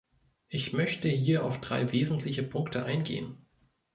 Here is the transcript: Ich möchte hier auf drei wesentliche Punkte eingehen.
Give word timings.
Ich 0.47 0.73
möchte 0.73 1.07
hier 1.09 1.45
auf 1.45 1.61
drei 1.61 1.91
wesentliche 1.91 2.41
Punkte 2.41 2.83
eingehen. 2.85 3.37